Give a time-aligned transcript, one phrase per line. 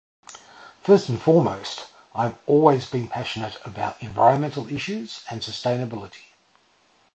[0.81, 6.23] First and foremost, I have always been passionate about environmental issues and sustainability.